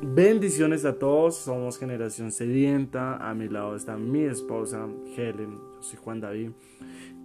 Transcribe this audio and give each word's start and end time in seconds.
Bendiciones 0.00 0.84
a 0.84 0.96
todos, 0.96 1.34
somos 1.34 1.76
Generación 1.76 2.30
Sedienta. 2.30 3.16
A 3.16 3.34
mi 3.34 3.48
lado 3.48 3.74
está 3.74 3.96
mi 3.96 4.22
esposa 4.22 4.86
Helen, 5.16 5.58
yo 5.74 5.82
soy 5.82 5.98
Juan 5.98 6.20
David. 6.20 6.50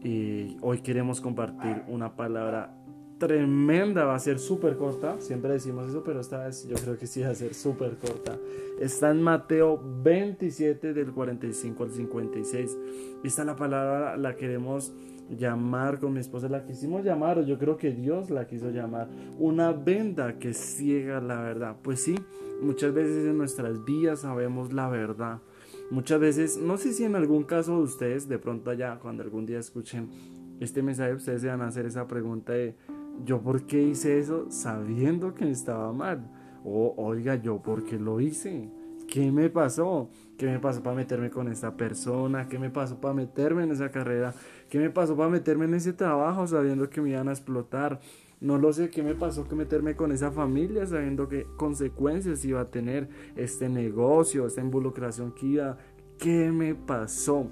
Y 0.03 0.57
hoy 0.61 0.79
queremos 0.79 1.21
compartir 1.21 1.83
una 1.87 2.15
palabra 2.15 2.75
tremenda, 3.19 4.05
va 4.05 4.15
a 4.15 4.19
ser 4.19 4.39
súper 4.39 4.75
corta. 4.75 5.21
Siempre 5.21 5.53
decimos 5.53 5.87
eso, 5.87 6.03
pero 6.03 6.19
esta 6.19 6.45
vez 6.45 6.67
yo 6.67 6.75
creo 6.75 6.97
que 6.97 7.05
sí 7.05 7.21
va 7.21 7.29
a 7.29 7.35
ser 7.35 7.53
súper 7.53 7.97
corta. 7.97 8.37
Está 8.79 9.11
en 9.11 9.21
Mateo 9.21 9.79
27, 10.03 10.93
del 10.93 11.11
45 11.11 11.83
al 11.83 11.91
56. 11.91 12.77
Esta 13.23 13.45
la 13.45 13.55
palabra 13.55 14.17
la 14.17 14.35
queremos 14.35 14.93
llamar 15.29 15.99
con 15.99 16.13
mi 16.13 16.19
esposa, 16.19 16.49
la 16.49 16.65
quisimos 16.65 17.03
llamar, 17.03 17.39
o 17.39 17.43
yo 17.43 17.57
creo 17.57 17.77
que 17.77 17.91
Dios 17.91 18.29
la 18.29 18.47
quiso 18.47 18.71
llamar, 18.71 19.07
una 19.39 19.71
venda 19.71 20.37
que 20.39 20.53
ciega 20.53 21.21
la 21.21 21.41
verdad. 21.41 21.77
Pues 21.81 22.01
sí, 22.01 22.15
muchas 22.63 22.93
veces 22.93 23.25
en 23.25 23.37
nuestras 23.37 23.83
vidas 23.85 24.21
sabemos 24.21 24.73
la 24.73 24.89
verdad. 24.89 25.39
Muchas 25.91 26.19
veces, 26.19 26.57
no 26.57 26.77
sé 26.77 26.93
si 26.93 27.03
en 27.03 27.15
algún 27.15 27.43
caso 27.43 27.77
de 27.77 27.83
ustedes, 27.83 28.27
de 28.27 28.39
pronto 28.39 28.71
allá, 28.71 28.99
cuando 28.99 29.23
algún 29.23 29.45
día 29.45 29.59
escuchen 29.59 30.09
este 30.59 30.81
mensaje, 30.81 31.13
ustedes 31.13 31.41
se 31.41 31.47
van 31.47 31.61
a 31.61 31.67
hacer 31.67 31.85
esa 31.85 32.07
pregunta 32.07 32.53
de, 32.53 32.75
¿yo 33.25 33.41
por 33.41 33.65
qué 33.65 33.81
hice 33.83 34.17
eso 34.17 34.47
sabiendo 34.49 35.33
que 35.33 35.49
estaba 35.49 35.91
mal? 35.93 36.29
O, 36.63 36.93
oiga, 36.97 37.35
¿yo 37.35 37.61
por 37.61 37.83
qué 37.83 37.99
lo 37.99 38.21
hice? 38.21 38.71
¿Qué 39.07 39.31
me 39.31 39.49
pasó? 39.49 40.09
¿Qué 40.37 40.45
me 40.47 40.59
pasó 40.59 40.81
para 40.81 40.95
meterme 40.95 41.29
con 41.29 41.47
esta 41.47 41.75
persona? 41.75 42.47
¿Qué 42.47 42.57
me 42.57 42.69
pasó 42.69 42.99
para 42.99 43.13
meterme 43.13 43.63
en 43.63 43.71
esa 43.71 43.91
carrera? 43.91 44.33
¿Qué 44.69 44.79
me 44.79 44.89
pasó 44.89 45.15
para 45.15 45.29
meterme 45.29 45.65
en 45.65 45.75
ese 45.75 45.93
trabajo 45.93 46.47
sabiendo 46.47 46.89
que 46.89 47.01
me 47.01 47.09
iban 47.11 47.27
a 47.27 47.31
explotar? 47.31 47.99
No 48.43 48.57
lo 48.57 48.73
sé, 48.73 48.89
¿qué 48.89 49.01
me 49.01 49.15
pasó 49.15 49.47
que 49.47 49.55
meterme 49.55 49.95
con 49.95 50.11
esa 50.11 50.29
familia 50.29 50.85
sabiendo 50.85 51.29
qué 51.29 51.47
consecuencias 51.55 52.43
iba 52.43 52.59
a 52.59 52.65
tener 52.65 53.07
este 53.37 53.69
negocio, 53.69 54.45
esta 54.45 54.59
involucración 54.59 55.31
que 55.31 55.45
iba? 55.45 55.77
¿Qué 56.19 56.51
me 56.51 56.75
pasó? 56.75 57.47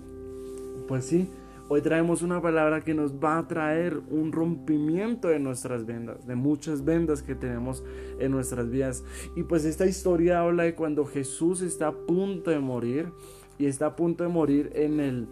Pues 0.89 1.06
sí, 1.06 1.30
Hoy 1.70 1.81
traemos 1.81 2.22
una 2.22 2.42
palabra 2.42 2.81
que 2.81 2.94
nos 2.94 3.14
va 3.14 3.38
a 3.38 3.48
traer 3.48 4.02
un 4.09 4.33
rompimiento 4.33 5.30
de 5.30 5.39
nuestras 5.39 5.86
vendas, 5.86 6.28
de 6.28 6.36
muchas 6.36 6.83
vendas 6.83 7.23
que 7.23 7.33
tenemos 7.33 7.81
en 8.20 8.31
nuestras 8.31 8.70
vidas. 8.70 9.05
Y 9.38 9.44
pues 9.44 9.64
esta 9.64 9.86
historia 9.86 10.42
habla 10.42 10.64
de 10.64 10.76
cuando 10.76 11.05
Jesús 11.05 11.61
está 11.61 11.88
a 11.88 11.94
punto 11.94 12.52
de 12.52 12.59
morir 12.59 13.14
y 13.58 13.67
está 13.67 13.86
a 13.86 13.95
punto 13.95 14.26
de 14.26 14.30
morir 14.30 14.70
en 14.76 15.00
el 15.00 15.30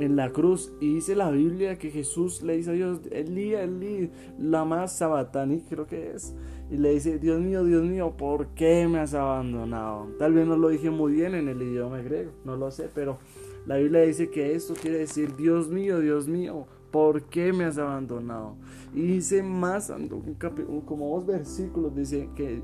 en 0.00 0.16
la 0.16 0.32
cruz 0.32 0.72
y 0.80 0.94
dice 0.94 1.14
la 1.14 1.30
Biblia 1.30 1.78
que 1.78 1.90
Jesús 1.90 2.42
le 2.42 2.56
dice 2.56 2.70
a 2.70 2.72
Dios, 2.72 3.00
Elí, 3.10 3.54
Elí, 3.54 4.10
más 4.38 4.96
sabatani, 4.96 5.60
creo 5.68 5.86
que 5.86 6.12
es, 6.12 6.34
y 6.70 6.76
le 6.78 6.92
dice, 6.92 7.18
Dios 7.18 7.40
mío, 7.40 7.64
Dios 7.64 7.84
mío, 7.84 8.14
¿por 8.16 8.48
qué 8.48 8.88
me 8.88 8.98
has 8.98 9.14
abandonado? 9.14 10.08
Tal 10.18 10.32
vez 10.32 10.46
no 10.46 10.56
lo 10.56 10.70
dije 10.70 10.90
muy 10.90 11.12
bien 11.12 11.34
en 11.34 11.48
el 11.48 11.60
idioma 11.60 11.98
griego, 11.98 12.32
no 12.44 12.56
lo 12.56 12.70
sé, 12.70 12.88
pero 12.94 13.18
la 13.66 13.76
Biblia 13.76 14.00
dice 14.00 14.30
que 14.30 14.54
esto 14.54 14.74
quiere 14.74 14.98
decir, 14.98 15.36
Dios 15.36 15.68
mío, 15.68 16.00
Dios 16.00 16.26
mío, 16.28 16.66
¿por 16.90 17.24
qué 17.24 17.52
me 17.52 17.64
has 17.64 17.76
abandonado? 17.76 18.56
Y 18.94 19.02
dice 19.02 19.42
más, 19.42 19.92
como 20.86 21.14
dos 21.14 21.26
versículos, 21.26 21.94
dice 21.94 22.30
que 22.34 22.62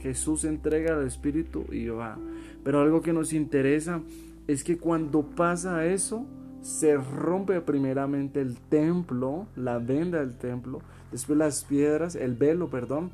Jesús 0.00 0.44
entrega 0.44 0.96
al 0.96 1.06
Espíritu 1.06 1.64
y 1.70 1.88
va. 1.88 2.18
Pero 2.64 2.80
algo 2.80 3.02
que 3.02 3.12
nos 3.12 3.32
interesa 3.32 4.00
es 4.46 4.64
que 4.64 4.78
cuando 4.78 5.22
pasa 5.22 5.84
eso, 5.86 6.26
se 6.62 6.96
rompe 6.96 7.60
primeramente 7.60 8.40
el 8.40 8.58
templo, 8.58 9.46
la 9.56 9.78
venda 9.78 10.18
del 10.18 10.36
templo, 10.36 10.80
después 11.12 11.38
las 11.38 11.64
piedras, 11.64 12.14
el 12.14 12.34
velo, 12.34 12.68
perdón, 12.68 13.10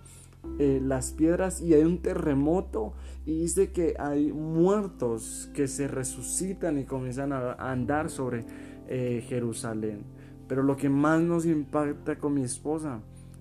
eh, 0.59 0.81
las 0.83 1.13
piedras 1.13 1.61
y 1.61 1.75
hay 1.75 1.83
un 1.83 1.99
terremoto 1.99 2.93
y 3.27 3.41
dice 3.41 3.73
que 3.73 3.95
hay 3.99 4.33
muertos 4.33 5.51
que 5.55 5.67
se 5.67 5.89
resucitan 5.89 6.79
y 6.79 6.85
comienzan 6.85 7.33
a 7.33 7.55
andar 7.55 8.11
sobre 8.11 8.45
eh, 8.89 9.25
Jerusalén. 9.29 10.05
Pero 10.47 10.63
lo 10.63 10.77
que 10.77 10.91
más 10.91 11.23
nos 11.23 11.47
impacta 11.47 12.19
con 12.19 12.35
mi 12.35 12.43
esposa 12.43 13.01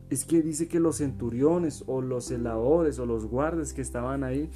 es 0.09 0.25
que 0.25 0.41
dice 0.41 0.67
que 0.67 0.79
los 0.79 0.97
centuriones 0.97 1.83
o 1.87 2.01
los 2.01 2.25
celadores 2.25 2.99
o 2.99 3.05
los 3.05 3.25
guardas 3.25 3.73
que 3.73 3.81
estaban 3.81 4.23
ahí 4.23 4.49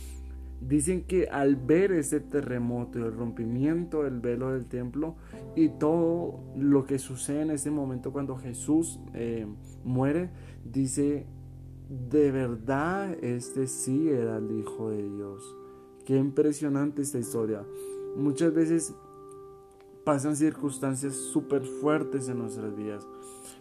dicen 0.62 1.04
que 1.04 1.28
al 1.28 1.56
ver 1.56 1.92
ese 1.92 2.20
terremoto 2.20 3.00
y 3.00 3.04
el 3.04 3.14
rompimiento 3.14 4.04
del 4.04 4.20
velo 4.20 4.52
del 4.52 4.66
templo 4.66 5.16
y 5.56 5.70
todo 5.70 6.40
lo 6.56 6.86
que 6.86 7.00
sucede 7.00 7.42
en 7.42 7.52
ese 7.52 7.72
momento 7.72 8.12
cuando 8.12 8.38
Jesús 8.38 9.00
eh, 9.14 9.48
muere, 9.84 10.30
dice 10.64 11.26
de 11.90 12.32
verdad 12.32 13.14
este 13.24 13.68
sí 13.68 14.10
era 14.10 14.38
el 14.38 14.52
Hijo 14.52 14.90
de 14.90 15.04
Dios. 15.04 15.56
Qué 16.06 16.18
impresionante 16.18 17.02
esta 17.02 17.20
historia. 17.20 17.64
Muchas 18.16 18.54
veces 18.54 18.94
pasan 20.04 20.36
circunstancias 20.38 21.16
súper 21.16 21.64
fuertes 21.64 22.30
en 22.30 22.40
nuestras 22.40 22.76
vidas. 22.76 23.06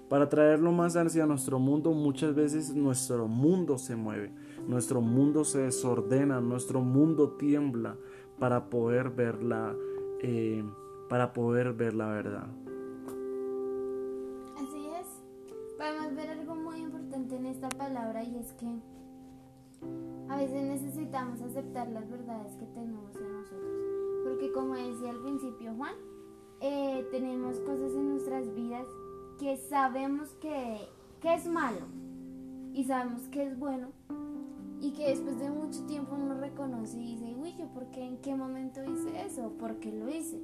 Para 0.08 0.28
traerlo 0.28 0.70
más 0.70 0.96
hacia 0.96 1.26
nuestro 1.26 1.58
mundo, 1.58 1.90
muchas 1.90 2.34
veces 2.36 2.72
nuestro 2.74 3.26
mundo 3.26 3.78
se 3.78 3.96
mueve, 3.96 4.32
nuestro 4.66 5.00
mundo 5.00 5.44
se 5.44 5.60
desordena, 5.60 6.40
nuestro 6.40 6.80
mundo 6.80 7.30
tiembla 7.32 7.96
para 8.38 8.68
poder 8.68 9.10
ver 9.10 9.42
la, 9.42 9.74
eh, 10.22 10.64
para 11.08 11.32
poder 11.32 11.72
ver 11.72 11.94
la 11.94 12.08
verdad. 12.08 12.46
palabra 17.76 18.24
y 18.24 18.36
es 18.36 18.52
que 18.54 18.66
a 20.28 20.36
veces 20.36 20.62
necesitamos 20.62 21.40
aceptar 21.40 21.88
las 21.88 22.08
verdades 22.10 22.54
que 22.56 22.66
tenemos 22.66 23.14
en 23.16 23.32
nosotros. 23.32 23.70
Porque 24.24 24.52
como 24.52 24.74
decía 24.74 25.10
al 25.10 25.22
principio 25.22 25.74
Juan, 25.74 25.94
eh, 26.60 27.06
tenemos 27.10 27.58
cosas 27.60 27.92
en 27.92 28.10
nuestras 28.10 28.52
vidas 28.54 28.86
que 29.38 29.56
sabemos 29.56 30.30
que, 30.40 30.78
que 31.20 31.34
es 31.34 31.46
malo 31.46 31.86
y 32.72 32.84
sabemos 32.84 33.22
que 33.28 33.46
es 33.46 33.58
bueno 33.58 33.92
que 34.96 35.10
después 35.10 35.38
de 35.38 35.50
mucho 35.50 35.84
tiempo 35.86 36.16
uno 36.16 36.34
reconoce 36.40 36.98
y 36.98 37.14
dice, 37.14 37.36
uy, 37.36 37.54
yo 37.56 37.68
por 37.68 37.90
qué, 37.90 38.02
en 38.02 38.16
qué 38.18 38.34
momento 38.34 38.82
hice 38.82 39.24
eso, 39.24 39.52
por 39.58 39.78
qué 39.78 39.92
lo 39.92 40.08
hice. 40.08 40.40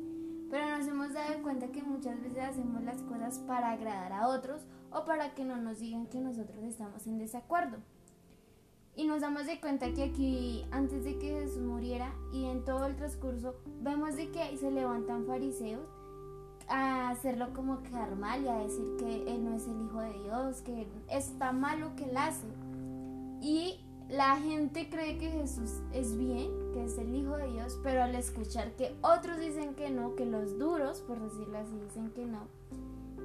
Pero 0.50 0.76
nos 0.76 0.86
hemos 0.86 1.14
dado 1.14 1.42
cuenta 1.42 1.68
que 1.68 1.82
muchas 1.82 2.20
veces 2.20 2.38
hacemos 2.38 2.84
las 2.84 3.00
cosas 3.02 3.38
para 3.40 3.72
agradar 3.72 4.12
a 4.12 4.28
otros 4.28 4.66
o 4.92 5.06
para 5.06 5.34
que 5.34 5.44
no 5.44 5.56
nos 5.56 5.80
digan 5.80 6.06
que 6.06 6.20
nosotros 6.20 6.62
estamos 6.62 7.06
en 7.06 7.18
desacuerdo. 7.18 7.78
Y 8.94 9.06
nos 9.06 9.22
damos 9.22 9.46
de 9.46 9.58
cuenta 9.58 9.90
que 9.94 10.04
aquí, 10.04 10.66
antes 10.70 11.04
de 11.04 11.18
que 11.18 11.30
Jesús 11.30 11.62
muriera 11.62 12.14
y 12.30 12.44
en 12.44 12.62
todo 12.66 12.84
el 12.84 12.96
transcurso, 12.96 13.56
vemos 13.80 14.16
de 14.16 14.30
que 14.30 14.54
se 14.58 14.70
levantan 14.70 15.24
fariseos 15.24 15.88
a 16.68 17.08
hacerlo 17.08 17.54
como 17.54 17.82
quedar 17.82 18.14
mal 18.16 18.44
y 18.44 18.48
a 18.48 18.58
decir 18.58 18.96
que 18.98 19.32
Él 19.32 19.44
no 19.44 19.54
es 19.54 19.66
el 19.66 19.80
Hijo 19.80 20.00
de 20.00 20.22
Dios, 20.24 20.60
que 20.60 20.86
está 21.08 21.52
mal 21.52 21.80
lo 21.80 21.96
que 21.96 22.04
Él 22.04 22.16
hace. 22.18 22.46
Y 23.40 23.80
la 24.12 24.36
gente 24.36 24.90
cree 24.90 25.16
que 25.16 25.30
Jesús 25.30 25.80
es 25.94 26.18
bien, 26.18 26.50
que 26.74 26.84
es 26.84 26.98
el 26.98 27.14
Hijo 27.14 27.38
de 27.38 27.50
Dios, 27.50 27.80
pero 27.82 28.02
al 28.02 28.14
escuchar 28.14 28.72
que 28.72 28.94
otros 29.00 29.40
dicen 29.40 29.74
que 29.74 29.88
no, 29.88 30.14
que 30.16 30.26
los 30.26 30.58
duros, 30.58 31.00
por 31.00 31.18
decirlo 31.18 31.56
así, 31.56 31.72
dicen 31.80 32.10
que 32.10 32.26
no, 32.26 32.40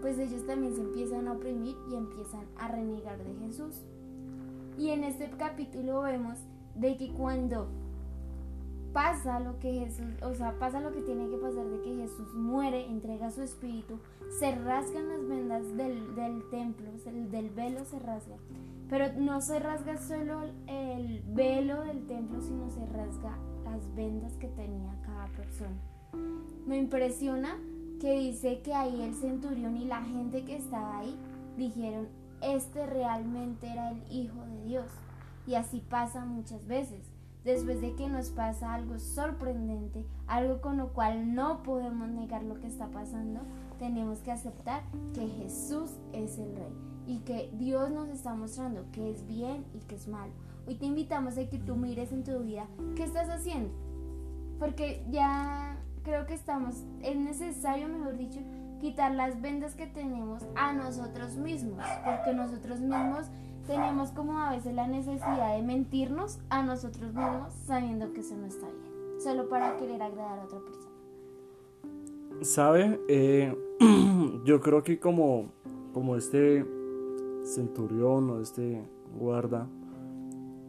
pues 0.02 0.18
ellos 0.18 0.46
también 0.46 0.76
se 0.76 0.82
empiezan 0.82 1.28
a 1.28 1.34
oprimir 1.34 1.76
y 1.92 1.96
empiezan 1.96 2.46
a 2.58 2.70
renegar 2.70 3.22
de 3.22 3.36
Jesús. 3.46 3.82
Y 4.78 4.92
en 4.92 5.04
este 5.04 5.30
capítulo 5.32 6.04
vemos 6.04 6.40
de 6.76 6.96
que 6.96 7.12
cuando 7.12 7.68
pasa 8.98 9.40
lo 9.40 9.60
que 9.60 9.72
Jesús, 9.74 10.08
o 10.24 10.34
sea, 10.34 10.58
pasa 10.58 10.80
lo 10.80 10.92
que 10.92 11.02
tiene 11.02 11.30
que 11.30 11.38
pasar 11.38 11.68
de 11.68 11.82
que 11.82 11.98
Jesús 11.98 12.34
muere, 12.34 12.88
entrega 12.88 13.30
su 13.30 13.44
espíritu, 13.44 14.00
se 14.40 14.56
rasgan 14.56 15.08
las 15.08 15.28
vendas 15.28 15.78
del, 15.78 16.16
del 16.16 16.50
templo, 16.50 16.90
el, 17.06 17.30
del 17.30 17.52
velo 17.52 17.86
se 17.86 18.00
rasga. 18.00 18.38
Pero 18.90 19.14
no 19.20 19.40
se 19.40 19.60
rasga 19.60 19.98
solo 19.98 20.42
el 20.66 21.22
velo 21.28 21.84
del 21.84 22.08
templo, 22.08 22.42
sino 22.42 22.72
se 22.72 22.88
rasga 22.88 23.38
las 23.66 23.94
vendas 23.94 24.34
que 24.38 24.48
tenía 24.48 25.00
cada 25.06 25.28
persona. 25.28 25.78
Me 26.66 26.80
impresiona 26.80 27.56
que 28.02 28.18
dice 28.18 28.64
que 28.64 28.74
ahí 28.74 29.04
el 29.04 29.14
centurión 29.14 29.78
y 29.78 29.86
la 29.86 30.02
gente 30.02 30.44
que 30.44 30.56
estaba 30.56 30.98
ahí 30.98 31.16
dijeron, 31.56 32.08
este 32.42 32.88
realmente 32.88 33.68
era 33.68 33.92
el 33.92 34.02
Hijo 34.12 34.44
de 34.44 34.64
Dios. 34.64 34.90
Y 35.46 35.54
así 35.54 35.82
pasa 35.88 36.26
muchas 36.26 36.66
veces. 36.66 37.17
Después 37.44 37.80
de 37.80 37.96
que 37.96 38.10
nos 38.10 38.30
pasa 38.30 38.74
algo 38.74 39.00
sorprendente, 39.00 40.06
algo 40.28 40.60
con 40.60 40.78
lo 40.78 40.94
cual 40.94 41.34
no 41.34 41.64
podemos 41.64 42.10
negar 42.10 42.44
lo 42.44 42.60
que 42.60 42.68
está 42.68 42.88
pasando, 42.88 43.42
tenemos 43.80 44.20
que 44.20 44.32
aceptar 44.32 44.84
que 45.14 45.28
Jesús 45.28 45.92
es 46.12 46.38
el 46.40 46.56
Rey 46.56 46.74
y 47.08 47.20
que 47.20 47.50
Dios 47.54 47.90
nos 47.90 48.10
está 48.10 48.34
mostrando 48.36 48.86
que 48.92 49.10
es 49.10 49.26
bien 49.26 49.66
y 49.74 49.80
que 49.80 49.96
es 49.96 50.08
malo. 50.08 50.34
Hoy 50.68 50.76
te 50.76 50.86
invitamos 50.86 51.38
a 51.38 51.50
que 51.50 51.58
tú 51.58 51.78
mires 51.78 52.12
en 52.12 52.26
tu 52.26 52.40
vida 52.40 52.68
qué 52.96 53.04
estás 53.04 53.30
haciendo. 53.30 53.70
Porque 54.60 55.06
ya 55.10 55.78
creo 56.04 56.26
que 56.26 56.34
estamos, 56.34 56.84
es 57.02 57.16
necesario, 57.16 57.88
mejor 57.88 58.18
dicho, 58.18 58.40
quitar 58.80 59.14
las 59.14 59.42
vendas 59.42 59.76
que 59.76 59.88
tenemos 59.88 60.44
a 60.56 60.74
nosotros 60.74 61.36
mismos, 61.36 61.84
porque 62.04 62.34
nosotros 62.34 62.80
mismos 62.80 63.28
tenemos 63.68 64.12
como 64.12 64.40
a 64.40 64.52
veces 64.52 64.74
la 64.74 64.88
necesidad 64.88 65.56
de 65.56 65.62
mentirnos 65.62 66.40
a 66.50 66.64
nosotros 66.64 67.14
mismos 67.14 67.54
sabiendo 67.66 68.14
que 68.14 68.22
eso 68.22 68.36
no 68.36 68.48
está 68.48 68.66
bien, 68.66 69.20
solo 69.22 69.50
para 69.50 69.78
querer 69.78 70.02
agradar 70.02 70.40
a 70.40 70.44
otra 70.46 70.60
persona. 70.60 70.88
¿Sabe? 72.42 73.00
Eh, 73.08 73.56
yo 74.46 74.62
creo 74.62 74.84
que 74.84 75.00
como, 75.00 75.52
como 75.94 76.16
este 76.16 76.66
centurión 77.44 78.30
o 78.30 78.42
este 78.42 78.82
guarda, 79.20 79.68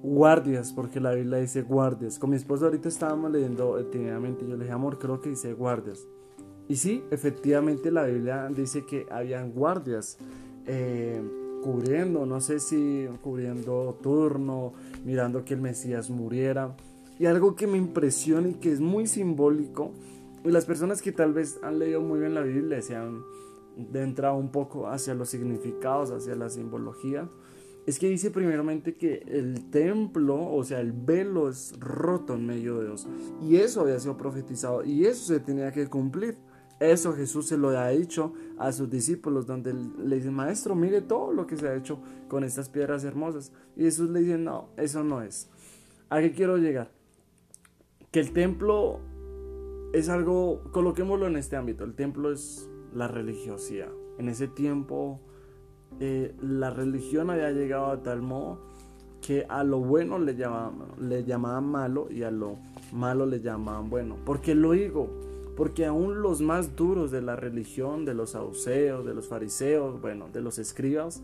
guardias, 0.02 0.72
porque 0.72 1.00
la 1.00 1.12
Biblia 1.12 1.38
dice 1.38 1.62
guardias. 1.62 2.18
Con 2.18 2.30
mi 2.30 2.36
esposa 2.36 2.66
ahorita 2.66 2.88
estábamos 2.88 3.30
leyendo 3.30 3.76
detenidamente, 3.76 4.46
yo 4.46 4.56
le 4.56 4.64
dije, 4.64 4.72
amor, 4.72 4.98
creo 4.98 5.20
que 5.20 5.30
dice 5.30 5.52
guardias. 5.54 6.06
Y 6.68 6.76
sí, 6.76 7.02
efectivamente 7.10 7.90
la 7.90 8.04
Biblia 8.04 8.48
dice 8.54 8.84
que 8.84 9.06
habían 9.10 9.52
guardias 9.52 10.18
eh, 10.66 11.22
cubriendo, 11.62 12.26
no 12.26 12.40
sé 12.40 12.60
si 12.60 13.06
cubriendo 13.22 13.98
turno, 14.02 14.72
mirando 15.04 15.44
que 15.44 15.54
el 15.54 15.60
Mesías 15.60 16.10
muriera. 16.10 16.76
Y 17.18 17.26
algo 17.26 17.56
que 17.56 17.66
me 17.66 17.78
impresiona 17.78 18.48
y 18.48 18.54
que 18.54 18.72
es 18.72 18.80
muy 18.80 19.06
simbólico, 19.06 19.92
y 20.44 20.50
las 20.50 20.66
personas 20.66 21.02
que 21.02 21.12
tal 21.12 21.32
vez 21.32 21.58
han 21.62 21.78
leído 21.78 22.00
muy 22.00 22.20
bien 22.20 22.34
la 22.34 22.42
Biblia 22.42 22.80
se 22.80 22.94
han 22.94 23.22
entrado 23.92 24.36
un 24.36 24.50
poco 24.50 24.88
hacia 24.88 25.14
los 25.14 25.28
significados, 25.28 26.10
hacia 26.10 26.34
la 26.36 26.48
simbología, 26.48 27.28
es 27.86 27.98
que 27.98 28.08
dice 28.08 28.30
primeramente 28.30 28.96
que 28.96 29.22
el 29.26 29.70
templo, 29.70 30.52
o 30.52 30.62
sea, 30.62 30.80
el 30.80 30.92
velo 30.92 31.48
es 31.48 31.74
roto 31.80 32.34
en 32.34 32.46
medio 32.46 32.78
de 32.78 32.86
Dios. 32.86 33.08
Y 33.42 33.56
eso 33.56 33.80
había 33.80 33.98
sido 33.98 34.18
profetizado 34.18 34.84
y 34.84 35.06
eso 35.06 35.24
se 35.32 35.40
tenía 35.40 35.72
que 35.72 35.86
cumplir. 35.86 36.36
Eso 36.80 37.12
Jesús 37.12 37.46
se 37.46 37.58
lo 37.58 37.70
ha 37.70 37.88
dicho 37.88 38.34
a 38.56 38.72
sus 38.72 38.88
discípulos, 38.88 39.46
donde 39.46 39.74
le 39.74 40.16
dicen, 40.16 40.34
maestro, 40.34 40.74
mire 40.74 41.00
todo 41.00 41.32
lo 41.32 41.46
que 41.46 41.56
se 41.56 41.68
ha 41.68 41.74
hecho 41.74 41.98
con 42.28 42.44
estas 42.44 42.68
piedras 42.68 43.04
hermosas. 43.04 43.52
Y 43.76 43.82
Jesús 43.82 44.10
le 44.10 44.20
dice, 44.20 44.38
no, 44.38 44.68
eso 44.76 45.02
no 45.02 45.22
es. 45.22 45.48
¿A 46.08 46.20
qué 46.20 46.32
quiero 46.32 46.56
llegar? 46.56 46.90
Que 48.12 48.20
el 48.20 48.32
templo 48.32 49.00
es 49.92 50.08
algo, 50.08 50.62
coloquémoslo 50.72 51.26
en 51.26 51.36
este 51.36 51.56
ámbito, 51.56 51.84
el 51.84 51.94
templo 51.94 52.32
es 52.32 52.68
la 52.94 53.08
religiosidad. 53.08 53.90
En 54.18 54.28
ese 54.28 54.48
tiempo 54.48 55.20
eh, 56.00 56.34
la 56.40 56.70
religión 56.70 57.30
había 57.30 57.50
llegado 57.50 57.86
a 57.86 58.02
tal 58.02 58.22
modo 58.22 58.60
que 59.20 59.46
a 59.48 59.64
lo 59.64 59.80
bueno 59.80 60.18
le 60.18 60.36
llamaban, 60.36 60.88
le 61.00 61.24
llamaban 61.24 61.66
malo 61.66 62.08
y 62.10 62.22
a 62.22 62.30
lo 62.30 62.56
malo 62.92 63.26
le 63.26 63.40
llamaban 63.40 63.90
bueno. 63.90 64.16
¿Por 64.24 64.40
qué 64.40 64.54
lo 64.54 64.72
digo? 64.72 65.10
Porque 65.58 65.86
aún 65.86 66.22
los 66.22 66.40
más 66.40 66.76
duros 66.76 67.10
de 67.10 67.20
la 67.20 67.34
religión, 67.34 68.04
de 68.04 68.14
los 68.14 68.30
saduceos, 68.30 69.04
de 69.04 69.12
los 69.12 69.26
fariseos, 69.26 70.00
bueno, 70.00 70.28
de 70.32 70.40
los 70.40 70.60
escribas, 70.60 71.20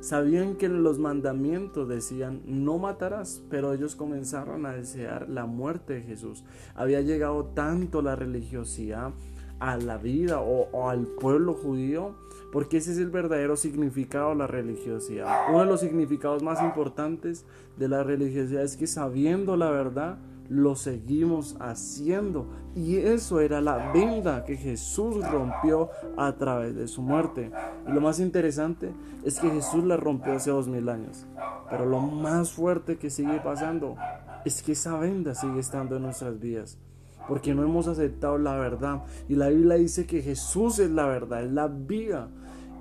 sabían 0.00 0.56
que 0.56 0.68
los 0.68 0.98
mandamientos 0.98 1.88
decían 1.88 2.42
no 2.44 2.78
matarás, 2.78 3.40
pero 3.48 3.72
ellos 3.72 3.94
comenzaron 3.94 4.66
a 4.66 4.72
desear 4.72 5.28
la 5.28 5.46
muerte 5.46 5.92
de 5.92 6.02
Jesús. 6.02 6.42
Había 6.74 7.02
llegado 7.02 7.44
tanto 7.54 8.02
la 8.02 8.16
religiosidad 8.16 9.12
a 9.60 9.76
la 9.76 9.96
vida 9.96 10.40
o, 10.40 10.88
al 10.90 11.06
pueblo 11.06 11.54
judío, 11.54 12.16
porque 12.50 12.78
ese 12.78 12.90
es 12.90 12.98
el 12.98 13.10
verdadero 13.10 13.56
significado 13.56 14.30
de 14.30 14.36
la 14.38 14.48
religiosidad. 14.48 15.50
Uno 15.50 15.60
de 15.60 15.66
los 15.66 15.78
significados 15.78 16.42
más 16.42 16.60
importantes 16.64 17.44
de 17.76 17.86
la 17.86 18.02
religiosidad 18.02 18.64
es 18.64 18.76
que 18.76 18.88
sabiendo 18.88 19.56
la 19.56 19.70
verdad, 19.70 20.18
lo 20.48 20.76
seguimos 20.76 21.56
haciendo. 21.60 22.46
Y 22.74 22.96
eso 22.96 23.40
era 23.40 23.60
la 23.60 23.92
venda 23.92 24.44
que 24.44 24.56
Jesús 24.56 25.16
rompió 25.30 25.90
a 26.16 26.32
través 26.36 26.74
de 26.74 26.88
su 26.88 27.02
muerte. 27.02 27.50
Y 27.86 27.92
lo 27.92 28.00
más 28.00 28.20
interesante 28.20 28.92
es 29.24 29.38
que 29.38 29.50
Jesús 29.50 29.84
la 29.84 29.96
rompió 29.96 30.34
hace 30.34 30.50
dos 30.50 30.68
mil 30.68 30.88
años. 30.88 31.26
Pero 31.70 31.86
lo 31.86 32.00
más 32.00 32.52
fuerte 32.52 32.96
que 32.96 33.10
sigue 33.10 33.40
pasando 33.40 33.96
es 34.44 34.62
que 34.62 34.72
esa 34.72 34.98
venda 34.98 35.34
sigue 35.34 35.60
estando 35.60 35.96
en 35.96 36.02
nuestras 36.02 36.38
vidas. 36.38 36.78
Porque 37.26 37.54
no 37.54 37.62
hemos 37.62 37.88
aceptado 37.88 38.38
la 38.38 38.56
verdad. 38.56 39.02
Y 39.28 39.34
la 39.34 39.48
Biblia 39.48 39.76
dice 39.76 40.06
que 40.06 40.22
Jesús 40.22 40.78
es 40.78 40.90
la 40.90 41.06
verdad, 41.06 41.44
es 41.44 41.52
la 41.52 41.68
vida. 41.68 42.28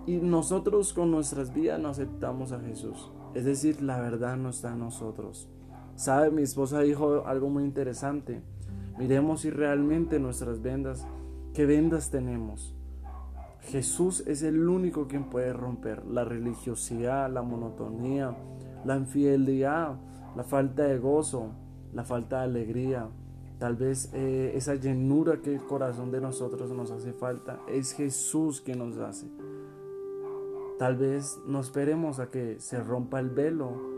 Y 0.05 0.17
nosotros 0.17 0.93
con 0.93 1.11
nuestras 1.11 1.53
vidas 1.53 1.81
no 1.81 1.89
aceptamos 1.89 2.53
a 2.53 2.59
Jesús. 2.61 3.11
Es 3.33 3.43
decir, 3.43 3.81
la 3.81 3.99
verdad 3.99 4.37
no 4.37 4.49
está 4.49 4.71
en 4.71 4.79
nosotros. 4.79 5.49
¿Sabe? 5.97 6.29
Mi 6.29 6.44
esposa 6.44 6.81
dijo 6.81 7.25
algo 7.25 7.49
muy 7.49 7.63
interesante. 7.63 8.44
Miremos 8.99 9.41
si 9.41 9.49
realmente 9.49 10.19
nuestras 10.19 10.61
vendas, 10.61 11.07
¿qué 11.55 11.65
vendas 11.65 12.11
tenemos? 12.11 12.75
Jesús 13.61 14.23
es 14.27 14.44
el 14.44 14.69
único 14.69 15.07
quien 15.07 15.23
puede 15.23 15.51
romper 15.53 16.05
la 16.05 16.23
religiosidad, 16.23 17.31
la 17.31 17.41
monotonía, 17.41 18.38
la 18.85 18.95
infidelidad, 18.95 19.95
la 20.35 20.44
falta 20.44 20.83
de 20.83 20.99
gozo, 20.99 21.49
la 21.94 22.03
falta 22.03 22.38
de 22.38 22.44
alegría. 22.44 23.09
Tal 23.57 23.75
vez 23.75 24.11
eh, 24.13 24.51
esa 24.53 24.75
llenura 24.75 25.41
que 25.41 25.55
el 25.55 25.65
corazón 25.65 26.11
de 26.11 26.21
nosotros 26.21 26.69
nos 26.69 26.91
hace 26.91 27.11
falta 27.11 27.59
es 27.67 27.94
Jesús 27.94 28.61
quien 28.61 28.77
nos 28.77 28.99
hace. 28.99 29.25
Tal 30.77 30.95
vez 30.95 31.39
no 31.47 31.59
esperemos 31.59 32.19
a 32.19 32.29
que 32.29 32.59
se 32.59 32.79
rompa 32.83 33.19
el 33.19 33.31
velo 33.31 33.96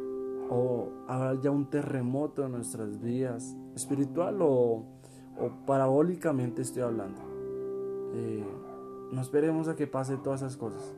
o 0.49 0.89
haya 1.07 1.51
un 1.51 1.69
terremoto 1.69 2.45
en 2.45 2.53
nuestras 2.53 2.99
vidas, 2.99 3.55
espiritual 3.75 4.39
o, 4.41 4.83
parabólicamente 5.65 6.61
estoy 6.61 6.81
hablando. 6.81 7.21
Eh, 8.13 8.43
no 9.11 9.21
esperemos 9.21 9.67
a 9.67 9.75
que 9.75 9.87
pase 9.87 10.17
todas 10.17 10.41
esas 10.41 10.57
cosas. 10.57 10.95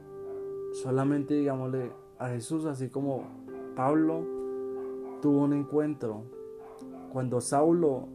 Solamente 0.74 1.36
digámosle 1.36 1.92
a 2.18 2.30
Jesús, 2.30 2.66
así 2.66 2.90
como 2.90 3.24
Pablo 3.76 4.26
tuvo 5.22 5.44
un 5.44 5.54
encuentro 5.54 6.24
cuando 7.12 7.42
Saulo 7.42 8.08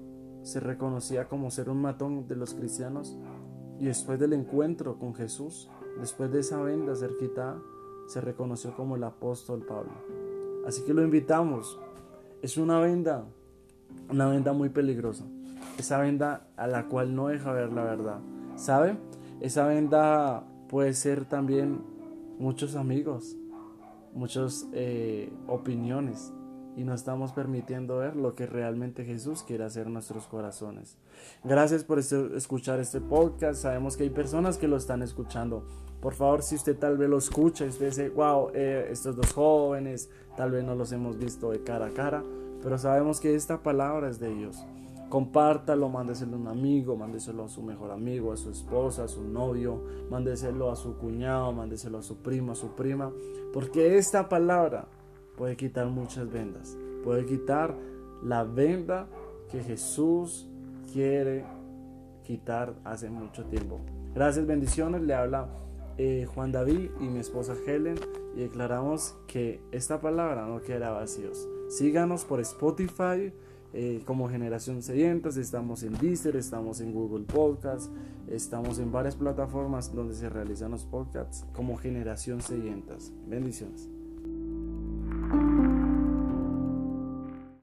se 0.42 0.60
reconocía 0.60 1.28
como 1.28 1.50
ser 1.50 1.68
un 1.68 1.80
matón 1.80 2.26
de 2.26 2.36
los 2.36 2.54
cristianos 2.54 3.16
y 3.78 3.86
después 3.86 4.18
del 4.18 4.32
encuentro 4.32 4.98
con 4.98 5.14
Jesús, 5.14 5.70
después 6.00 6.32
de 6.32 6.40
esa 6.40 6.60
venda 6.62 6.94
ser 6.94 7.16
quitada, 7.18 7.60
se 8.06 8.20
reconoció 8.20 8.74
como 8.74 8.96
el 8.96 9.04
apóstol 9.04 9.64
Pablo. 9.66 9.92
Así 10.66 10.82
que 10.82 10.94
lo 10.94 11.02
invitamos. 11.02 11.78
Es 12.42 12.56
una 12.56 12.80
venda, 12.80 13.24
una 14.10 14.28
venda 14.28 14.52
muy 14.52 14.68
peligrosa. 14.68 15.24
Esa 15.78 15.98
venda 15.98 16.48
a 16.56 16.66
la 16.66 16.86
cual 16.86 17.14
no 17.14 17.28
deja 17.28 17.52
ver 17.52 17.72
la 17.72 17.84
verdad. 17.84 18.18
¿Sabe? 18.56 18.96
Esa 19.40 19.66
venda 19.66 20.44
puede 20.68 20.92
ser 20.94 21.24
también 21.24 21.80
muchos 22.38 22.74
amigos, 22.74 23.36
muchas 24.14 24.66
eh, 24.72 25.30
opiniones 25.46 26.32
y 26.76 26.84
no 26.84 26.92
estamos 26.94 27.32
permitiendo 27.32 27.96
ver 27.96 28.16
lo 28.16 28.34
que 28.34 28.46
realmente 28.46 29.04
Jesús 29.04 29.42
quiere 29.42 29.64
hacer 29.64 29.86
en 29.86 29.94
nuestros 29.94 30.26
corazones. 30.26 30.98
Gracias 31.42 31.84
por 31.84 31.98
este, 31.98 32.36
escuchar 32.36 32.80
este 32.80 33.00
podcast. 33.00 33.62
Sabemos 33.62 33.96
que 33.96 34.04
hay 34.04 34.10
personas 34.10 34.58
que 34.58 34.68
lo 34.68 34.76
están 34.76 35.02
escuchando. 35.02 35.64
Por 36.02 36.12
favor, 36.12 36.42
si 36.42 36.54
usted 36.54 36.76
tal 36.78 36.98
vez 36.98 37.08
lo 37.08 37.16
escucha 37.16 37.64
usted 37.64 37.86
dice, 37.86 38.10
wow, 38.10 38.50
eh, 38.54 38.88
estos 38.90 39.16
dos 39.16 39.32
jóvenes, 39.32 40.10
tal 40.36 40.50
vez 40.50 40.64
no 40.64 40.74
los 40.74 40.92
hemos 40.92 41.18
visto 41.18 41.50
de 41.50 41.64
cara 41.64 41.86
a 41.86 41.90
cara, 41.90 42.22
pero 42.62 42.76
sabemos 42.76 43.20
que 43.20 43.34
esta 43.34 43.62
palabra 43.62 44.10
es 44.10 44.20
de 44.20 44.30
ellos. 44.30 44.62
Compártalo, 45.08 45.88
mándeselo 45.88 46.36
a 46.36 46.40
un 46.40 46.48
amigo, 46.48 46.94
mándeselo 46.94 47.44
a 47.44 47.48
su 47.48 47.62
mejor 47.62 47.90
amigo, 47.90 48.32
a 48.32 48.36
su 48.36 48.50
esposa, 48.50 49.04
a 49.04 49.08
su 49.08 49.24
novio, 49.24 49.82
mándeselo 50.10 50.70
a 50.70 50.76
su 50.76 50.98
cuñado, 50.98 51.52
mándeselo 51.52 51.98
a 51.98 52.02
su 52.02 52.16
primo, 52.18 52.52
a 52.52 52.56
su 52.56 52.74
prima, 52.74 53.10
porque 53.52 53.96
esta 53.96 54.28
palabra 54.28 54.88
puede 55.36 55.56
quitar 55.56 55.86
muchas 55.88 56.30
vendas, 56.30 56.76
puede 57.04 57.26
quitar 57.26 57.74
la 58.22 58.44
venda 58.44 59.06
que 59.50 59.62
Jesús 59.62 60.48
quiere 60.92 61.44
quitar 62.24 62.74
hace 62.84 63.08
mucho 63.08 63.44
tiempo. 63.44 63.80
Gracias, 64.14 64.46
bendiciones, 64.46 65.02
le 65.02 65.14
habla 65.14 65.48
eh, 65.98 66.26
Juan 66.34 66.52
David 66.52 66.90
y 67.00 67.04
mi 67.04 67.20
esposa 67.20 67.54
Helen 67.66 67.98
y 68.34 68.40
declaramos 68.40 69.16
que 69.26 69.60
esta 69.72 70.00
palabra 70.00 70.46
no 70.46 70.60
quedará 70.62 70.90
vacíos. 70.90 71.48
Síganos 71.68 72.24
por 72.24 72.40
Spotify 72.40 73.32
eh, 73.72 74.02
como 74.04 74.28
Generación 74.28 74.82
Sedientas, 74.82 75.36
estamos 75.36 75.82
en 75.82 75.92
Deezer, 75.98 76.36
estamos 76.36 76.80
en 76.80 76.92
Google 76.92 77.24
Podcasts, 77.24 77.90
estamos 78.28 78.78
en 78.78 78.92
varias 78.92 79.16
plataformas 79.16 79.94
donde 79.94 80.14
se 80.14 80.28
realizan 80.28 80.70
los 80.70 80.84
podcasts 80.84 81.44
como 81.52 81.76
Generación 81.76 82.40
Sedientas. 82.40 83.12
Bendiciones. 83.26 83.95